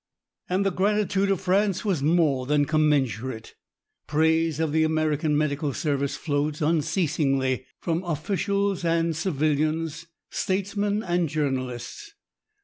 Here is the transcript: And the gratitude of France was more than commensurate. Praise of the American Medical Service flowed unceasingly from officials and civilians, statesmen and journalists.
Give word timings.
And 0.49 0.65
the 0.65 0.71
gratitude 0.71 1.29
of 1.29 1.41
France 1.41 1.85
was 1.85 2.01
more 2.01 2.47
than 2.47 2.65
commensurate. 2.65 3.53
Praise 4.07 4.59
of 4.59 4.71
the 4.71 4.83
American 4.83 5.37
Medical 5.37 5.75
Service 5.75 6.15
flowed 6.15 6.59
unceasingly 6.59 7.67
from 7.79 8.03
officials 8.03 8.83
and 8.83 9.15
civilians, 9.15 10.07
statesmen 10.31 11.03
and 11.03 11.29
journalists. 11.29 12.15